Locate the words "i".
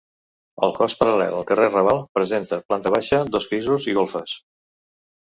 3.93-3.97